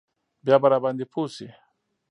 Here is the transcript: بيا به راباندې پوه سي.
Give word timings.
بيا 0.45 0.55
به 0.61 0.67
راباندې 0.71 1.05
پوه 1.11 1.27
سي. 1.35 1.47